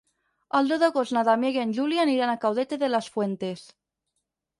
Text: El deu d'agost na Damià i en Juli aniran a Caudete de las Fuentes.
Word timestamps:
El 0.59 0.69
deu 0.69 0.77
d'agost 0.83 1.13
na 1.17 1.21
Damià 1.27 1.51
i 1.57 1.61
en 1.63 1.73
Juli 1.79 1.99
aniran 2.05 2.31
a 2.33 2.39
Caudete 2.47 2.81
de 2.85 2.89
las 2.95 3.11
Fuentes. 3.17 3.63